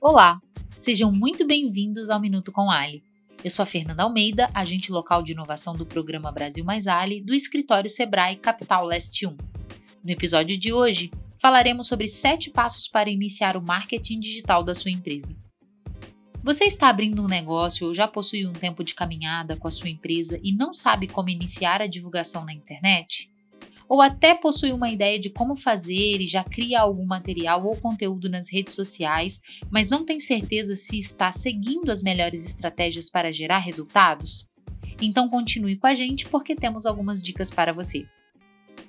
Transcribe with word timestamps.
Olá, 0.00 0.40
sejam 0.80 1.10
muito 1.10 1.44
bem-vindos 1.44 2.08
ao 2.08 2.20
Minuto 2.20 2.52
com 2.52 2.70
Ali. 2.70 3.02
Eu 3.42 3.50
sou 3.50 3.64
a 3.64 3.66
Fernanda 3.66 4.04
Almeida, 4.04 4.46
agente 4.54 4.92
local 4.92 5.24
de 5.24 5.32
inovação 5.32 5.74
do 5.74 5.84
programa 5.84 6.30
Brasil 6.30 6.64
Mais 6.64 6.86
Ali, 6.86 7.20
do 7.20 7.34
escritório 7.34 7.90
Sebrae 7.90 8.36
Capital 8.36 8.86
Leste 8.86 9.26
1. 9.26 9.36
No 10.04 10.10
episódio 10.10 10.56
de 10.56 10.72
hoje, 10.72 11.10
falaremos 11.42 11.88
sobre 11.88 12.08
7 12.08 12.48
passos 12.50 12.86
para 12.86 13.10
iniciar 13.10 13.56
o 13.56 13.60
marketing 13.60 14.20
digital 14.20 14.62
da 14.62 14.72
sua 14.72 14.92
empresa. 14.92 15.34
Você 16.44 16.66
está 16.66 16.88
abrindo 16.88 17.20
um 17.20 17.26
negócio 17.26 17.88
ou 17.88 17.94
já 17.94 18.06
possui 18.06 18.46
um 18.46 18.52
tempo 18.52 18.84
de 18.84 18.94
caminhada 18.94 19.56
com 19.56 19.66
a 19.66 19.72
sua 19.72 19.88
empresa 19.88 20.38
e 20.44 20.52
não 20.54 20.74
sabe 20.74 21.08
como 21.08 21.28
iniciar 21.28 21.82
a 21.82 21.88
divulgação 21.88 22.44
na 22.44 22.54
internet? 22.54 23.28
Ou 23.88 24.02
até 24.02 24.34
possui 24.34 24.70
uma 24.70 24.90
ideia 24.90 25.18
de 25.18 25.30
como 25.30 25.56
fazer 25.56 26.20
e 26.20 26.28
já 26.28 26.44
cria 26.44 26.80
algum 26.80 27.06
material 27.06 27.64
ou 27.64 27.74
conteúdo 27.76 28.28
nas 28.28 28.50
redes 28.50 28.74
sociais, 28.74 29.40
mas 29.70 29.88
não 29.88 30.04
tem 30.04 30.20
certeza 30.20 30.76
se 30.76 30.98
está 30.98 31.32
seguindo 31.32 31.90
as 31.90 32.02
melhores 32.02 32.44
estratégias 32.44 33.08
para 33.08 33.32
gerar 33.32 33.60
resultados? 33.60 34.46
Então 35.00 35.28
continue 35.28 35.76
com 35.76 35.86
a 35.86 35.94
gente 35.94 36.26
porque 36.26 36.54
temos 36.54 36.84
algumas 36.84 37.22
dicas 37.22 37.50
para 37.50 37.72
você. 37.72 38.06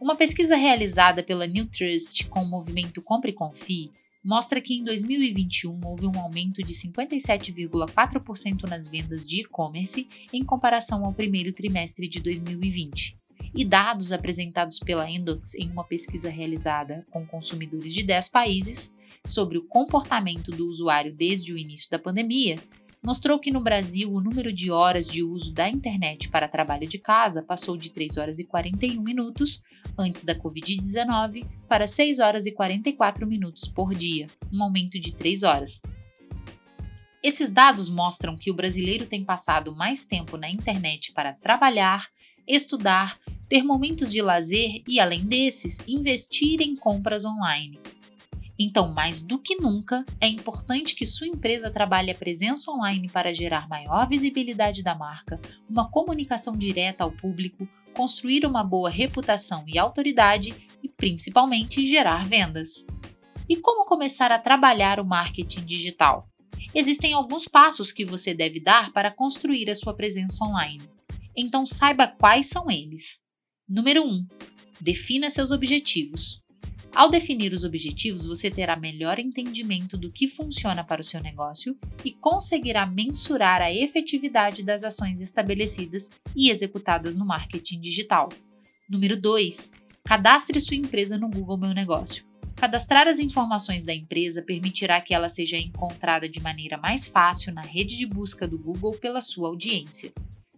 Uma 0.00 0.16
pesquisa 0.16 0.56
realizada 0.56 1.22
pela 1.22 1.46
New 1.46 1.66
Trust 1.66 2.26
com 2.28 2.40
o 2.40 2.48
movimento 2.48 3.00
Compre 3.02 3.30
e 3.30 3.34
Confie 3.34 3.90
mostra 4.24 4.60
que 4.60 4.74
em 4.74 4.84
2021 4.84 5.80
houve 5.84 6.06
um 6.06 6.18
aumento 6.18 6.60
de 6.62 6.74
57,4% 6.74 8.68
nas 8.68 8.86
vendas 8.86 9.26
de 9.26 9.40
e-commerce 9.40 10.06
em 10.32 10.44
comparação 10.44 11.04
ao 11.04 11.12
primeiro 11.12 11.52
trimestre 11.52 12.08
de 12.08 12.20
2020. 12.20 13.21
E 13.54 13.64
dados 13.64 14.12
apresentados 14.12 14.78
pela 14.78 15.08
Endox 15.08 15.54
em 15.54 15.70
uma 15.70 15.84
pesquisa 15.84 16.30
realizada 16.30 17.06
com 17.10 17.26
consumidores 17.26 17.92
de 17.92 18.02
10 18.02 18.28
países 18.28 18.90
sobre 19.26 19.58
o 19.58 19.64
comportamento 19.64 20.50
do 20.50 20.64
usuário 20.64 21.14
desde 21.14 21.52
o 21.52 21.58
início 21.58 21.90
da 21.90 21.98
pandemia 21.98 22.56
mostrou 23.02 23.38
que 23.38 23.50
no 23.50 23.60
Brasil 23.60 24.12
o 24.12 24.20
número 24.20 24.52
de 24.52 24.70
horas 24.70 25.06
de 25.08 25.22
uso 25.22 25.52
da 25.52 25.68
internet 25.68 26.28
para 26.28 26.48
trabalho 26.48 26.88
de 26.88 26.98
casa 26.98 27.42
passou 27.42 27.76
de 27.76 27.90
3 27.90 28.16
horas 28.16 28.38
e 28.38 28.44
41 28.44 29.02
minutos 29.02 29.60
antes 29.98 30.22
da 30.22 30.34
Covid-19 30.34 31.44
para 31.68 31.88
6 31.88 32.20
horas 32.20 32.46
e 32.46 32.52
44 32.52 33.26
minutos 33.26 33.66
por 33.68 33.92
dia, 33.92 34.28
um 34.52 34.62
aumento 34.62 35.00
de 35.00 35.12
3 35.12 35.42
horas. 35.42 35.80
Esses 37.22 37.50
dados 37.50 37.88
mostram 37.88 38.36
que 38.36 38.50
o 38.50 38.54
brasileiro 38.54 39.06
tem 39.06 39.24
passado 39.24 39.74
mais 39.74 40.04
tempo 40.04 40.36
na 40.36 40.50
internet 40.50 41.12
para 41.12 41.34
trabalhar, 41.34 42.08
estudar, 42.46 43.18
ter 43.52 43.62
momentos 43.62 44.10
de 44.10 44.22
lazer 44.22 44.82
e, 44.88 44.98
além 44.98 45.26
desses, 45.26 45.76
investir 45.86 46.62
em 46.62 46.74
compras 46.74 47.22
online. 47.22 47.78
Então, 48.58 48.94
mais 48.94 49.20
do 49.20 49.38
que 49.38 49.56
nunca, 49.56 50.06
é 50.18 50.26
importante 50.26 50.94
que 50.94 51.04
sua 51.04 51.26
empresa 51.26 51.70
trabalhe 51.70 52.10
a 52.10 52.14
presença 52.14 52.70
online 52.70 53.10
para 53.10 53.34
gerar 53.34 53.68
maior 53.68 54.08
visibilidade 54.08 54.82
da 54.82 54.94
marca, 54.94 55.38
uma 55.68 55.86
comunicação 55.90 56.56
direta 56.56 57.04
ao 57.04 57.12
público, 57.12 57.68
construir 57.92 58.46
uma 58.46 58.64
boa 58.64 58.88
reputação 58.88 59.64
e 59.68 59.78
autoridade 59.78 60.54
e, 60.82 60.88
principalmente, 60.88 61.86
gerar 61.86 62.24
vendas. 62.24 62.86
E 63.46 63.56
como 63.56 63.84
começar 63.84 64.32
a 64.32 64.38
trabalhar 64.38 64.98
o 64.98 65.04
marketing 65.04 65.66
digital? 65.66 66.26
Existem 66.74 67.12
alguns 67.12 67.44
passos 67.44 67.92
que 67.92 68.06
você 68.06 68.32
deve 68.32 68.60
dar 68.60 68.90
para 68.92 69.10
construir 69.10 69.68
a 69.68 69.74
sua 69.74 69.92
presença 69.92 70.42
online. 70.42 70.80
Então, 71.36 71.66
saiba 71.66 72.06
quais 72.06 72.48
são 72.48 72.70
eles. 72.70 73.20
Número 73.68 74.04
1. 74.04 74.26
Defina 74.80 75.30
seus 75.30 75.52
objetivos. 75.52 76.42
Ao 76.94 77.10
definir 77.10 77.52
os 77.52 77.64
objetivos, 77.64 78.24
você 78.24 78.50
terá 78.50 78.76
melhor 78.76 79.18
entendimento 79.18 79.96
do 79.96 80.12
que 80.12 80.28
funciona 80.28 80.84
para 80.84 81.00
o 81.00 81.04
seu 81.04 81.22
negócio 81.22 81.76
e 82.04 82.10
conseguirá 82.12 82.84
mensurar 82.84 83.62
a 83.62 83.72
efetividade 83.72 84.62
das 84.62 84.84
ações 84.84 85.20
estabelecidas 85.20 86.10
e 86.36 86.50
executadas 86.50 87.14
no 87.14 87.24
marketing 87.24 87.80
digital. 87.80 88.28
Número 88.90 89.18
2. 89.18 89.70
Cadastre 90.04 90.60
sua 90.60 90.76
empresa 90.76 91.16
no 91.16 91.30
Google 91.30 91.56
Meu 91.56 91.72
Negócio. 91.72 92.24
Cadastrar 92.56 93.08
as 93.08 93.18
informações 93.18 93.84
da 93.84 93.94
empresa 93.94 94.42
permitirá 94.42 95.00
que 95.00 95.14
ela 95.14 95.30
seja 95.30 95.56
encontrada 95.56 96.28
de 96.28 96.40
maneira 96.40 96.76
mais 96.76 97.06
fácil 97.06 97.54
na 97.54 97.62
rede 97.62 97.96
de 97.96 98.06
busca 98.06 98.46
do 98.46 98.58
Google 98.58 98.92
pela 98.98 99.22
sua 99.22 99.48
audiência. 99.48 100.12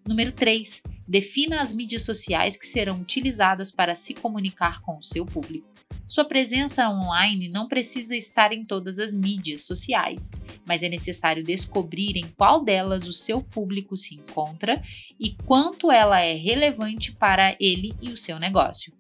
Número 0.07 0.33
3. 0.33 0.83
Defina 1.07 1.61
as 1.61 1.73
mídias 1.73 2.05
sociais 2.05 2.57
que 2.57 2.67
serão 2.67 3.01
utilizadas 3.01 3.71
para 3.71 3.95
se 3.95 4.15
comunicar 4.15 4.81
com 4.81 4.99
o 4.99 5.03
seu 5.03 5.27
público. 5.27 5.69
Sua 6.07 6.25
presença 6.25 6.89
online 6.89 7.49
não 7.49 7.67
precisa 7.67 8.15
estar 8.15 8.53
em 8.53 8.65
todas 8.65 8.99
as 8.99 9.13
mídias 9.13 9.67
sociais, 9.67 10.21
mas 10.67 10.83
é 10.83 10.89
necessário 10.89 11.43
descobrir 11.43 12.17
em 12.17 12.29
qual 12.37 12.63
delas 12.63 13.07
o 13.07 13.13
seu 13.13 13.43
público 13.43 13.97
se 13.97 14.15
encontra 14.15 14.83
e 15.19 15.35
quanto 15.45 15.91
ela 15.91 16.21
é 16.21 16.35
relevante 16.35 17.13
para 17.13 17.57
ele 17.59 17.95
e 18.01 18.11
o 18.11 18.17
seu 18.17 18.39
negócio. 18.39 18.93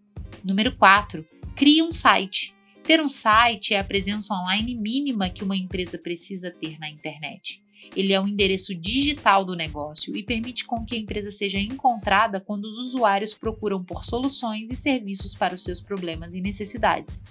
Número 0.43 0.76
4. 0.76 1.25
Crie 1.54 1.82
um 1.82 1.93
site. 1.93 2.54
Ter 2.84 3.00
um 3.00 3.08
site 3.08 3.72
é 3.72 3.78
a 3.78 3.84
presença 3.84 4.34
online 4.34 4.74
mínima 4.74 5.30
que 5.30 5.42
uma 5.42 5.56
empresa 5.56 5.96
precisa 5.96 6.50
ter 6.50 6.78
na 6.78 6.90
internet. 6.90 7.58
Ele 7.96 8.12
é 8.12 8.20
o 8.20 8.28
endereço 8.28 8.74
digital 8.74 9.42
do 9.42 9.56
negócio 9.56 10.14
e 10.14 10.22
permite 10.22 10.66
com 10.66 10.84
que 10.84 10.94
a 10.94 10.98
empresa 10.98 11.32
seja 11.32 11.58
encontrada 11.58 12.40
quando 12.40 12.66
os 12.66 12.78
usuários 12.88 13.32
procuram 13.32 13.82
por 13.82 14.04
soluções 14.04 14.68
e 14.70 14.76
serviços 14.76 15.34
para 15.34 15.54
os 15.54 15.64
seus 15.64 15.80
problemas 15.80 16.34
e 16.34 16.42
necessidades. 16.42 17.22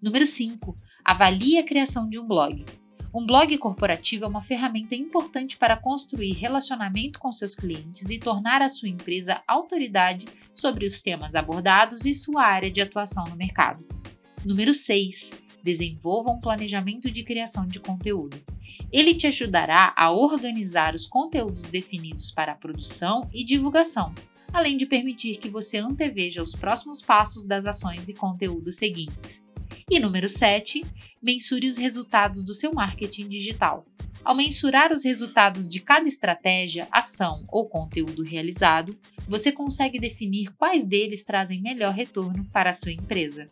Número 0.00 0.26
5. 0.26 0.74
Avalie 1.04 1.58
a 1.58 1.64
criação 1.64 2.08
de 2.08 2.18
um 2.18 2.26
blog. 2.26 2.64
Um 3.12 3.26
blog 3.26 3.56
corporativo 3.58 4.24
é 4.24 4.28
uma 4.28 4.42
ferramenta 4.42 4.94
importante 4.94 5.58
para 5.58 5.76
construir 5.76 6.32
relacionamento 6.32 7.18
com 7.18 7.32
seus 7.32 7.54
clientes 7.54 8.08
e 8.08 8.18
tornar 8.18 8.62
a 8.62 8.70
sua 8.70 8.88
empresa 8.88 9.42
autoridade 9.46 10.24
sobre 10.54 10.86
os 10.86 11.02
temas 11.02 11.34
abordados 11.34 12.06
e 12.06 12.14
sua 12.14 12.44
área 12.44 12.70
de 12.70 12.80
atuação 12.80 13.24
no 13.24 13.36
mercado. 13.36 13.95
Número 14.46 14.72
6. 14.72 15.32
Desenvolva 15.60 16.30
um 16.30 16.40
planejamento 16.40 17.10
de 17.10 17.24
criação 17.24 17.66
de 17.66 17.80
conteúdo. 17.80 18.40
Ele 18.92 19.12
te 19.12 19.26
ajudará 19.26 19.92
a 19.96 20.12
organizar 20.12 20.94
os 20.94 21.04
conteúdos 21.04 21.64
definidos 21.64 22.30
para 22.30 22.52
a 22.52 22.54
produção 22.54 23.28
e 23.34 23.44
divulgação, 23.44 24.14
além 24.52 24.76
de 24.76 24.86
permitir 24.86 25.38
que 25.38 25.50
você 25.50 25.78
anteveja 25.78 26.44
os 26.44 26.54
próximos 26.54 27.02
passos 27.02 27.44
das 27.44 27.66
ações 27.66 28.08
e 28.08 28.14
conteúdos 28.14 28.76
seguintes. 28.76 29.18
E 29.90 29.98
número 29.98 30.28
7, 30.28 30.84
mensure 31.20 31.68
os 31.68 31.76
resultados 31.76 32.44
do 32.44 32.54
seu 32.54 32.72
marketing 32.72 33.28
digital. 33.28 33.84
Ao 34.24 34.32
mensurar 34.32 34.92
os 34.92 35.02
resultados 35.02 35.68
de 35.68 35.80
cada 35.80 36.06
estratégia, 36.06 36.86
ação 36.92 37.42
ou 37.48 37.68
conteúdo 37.68 38.22
realizado, 38.22 38.96
você 39.26 39.50
consegue 39.50 39.98
definir 39.98 40.52
quais 40.56 40.86
deles 40.86 41.24
trazem 41.24 41.60
melhor 41.60 41.92
retorno 41.92 42.44
para 42.52 42.70
a 42.70 42.74
sua 42.74 42.92
empresa. 42.92 43.50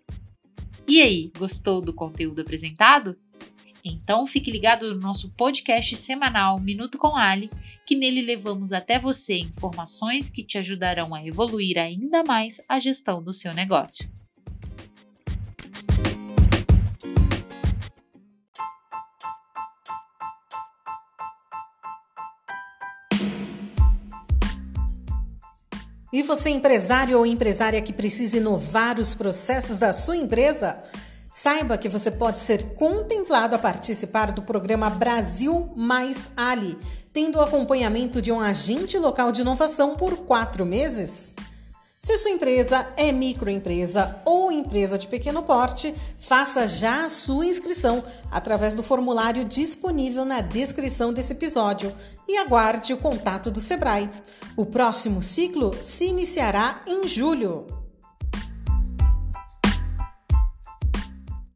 E 0.87 1.01
aí, 1.01 1.33
gostou 1.39 1.81
do 1.81 1.95
conteúdo 1.95 2.43
apresentado? 2.43 3.17
Então 3.85 4.27
fique 4.27 4.51
ligado 4.51 4.95
no 4.95 5.01
nosso 5.01 5.31
podcast 5.31 5.97
semanal 5.97 6.61
Minuto 6.61 6.99
com 6.99 7.17
Ali, 7.17 7.51
que 7.87 7.95
nele 7.95 8.23
levamos 8.23 8.73
até 8.73 8.99
você 8.99 9.39
informações 9.39 10.31
que 10.31 10.43
te 10.45 10.59
ajudarão 10.59 11.15
a 11.15 11.27
evoluir 11.27 11.79
ainda 11.79 12.23
mais 12.23 12.57
a 12.69 12.81
gestão 12.81 13.23
do 13.23 13.35
seu 13.35 13.53
negócio. 13.53 14.09
E 26.15 26.23
você, 26.23 26.49
empresário 26.49 27.19
ou 27.19 27.27
empresária 27.27 27.83
que 27.83 27.93
precisa 27.93 28.37
inovar 28.37 29.01
os 29.01 29.13
processos 29.15 29.79
da 29.79 29.93
sua 29.93 30.17
empresa? 30.17 30.79
Saiba 31.29 31.77
que 31.77 31.89
você 31.89 32.09
pode 32.09 32.39
ser 32.39 32.75
contemplado 32.75 33.57
a 33.57 33.59
participar 33.59 34.31
do 34.31 34.41
programa 34.41 34.89
Brasil 34.89 35.73
Mais 35.75 36.31
Ali, 36.37 36.79
tendo 37.13 37.39
o 37.39 37.41
acompanhamento 37.41 38.23
de 38.23 38.31
um 38.31 38.39
agente 38.39 38.97
local 38.97 39.33
de 39.33 39.41
inovação 39.41 39.97
por 39.97 40.19
quatro 40.19 40.65
meses. 40.65 41.35
Se 42.05 42.19
sua 42.19 42.33
empresa 42.33 42.87
é 42.99 43.11
microempresa 43.11 44.21
ou 44.27 44.53
empresa 44.53 44.99
de 44.99 45.09
pequeno 45.09 45.43
porte, 45.43 45.95
faça 46.19 46.69
já 46.69 47.07
a 47.07 47.09
sua 47.09 47.47
inscrição 47.47 48.05
através 48.31 48.75
do 48.75 48.83
formulário 48.83 49.43
disponível 49.43 50.23
na 50.23 50.43
descrição 50.43 51.15
desse 51.15 51.33
episódio 51.33 51.95
e 52.29 52.37
aguarde 52.37 52.93
o 52.93 52.99
contato 52.99 53.51
do 53.51 53.59
Sebrae. 53.59 54.11
O 54.55 54.67
próximo 54.67 55.23
ciclo 55.23 55.75
se 55.83 56.05
iniciará 56.05 56.83
em 56.87 57.09
julho. 57.09 57.84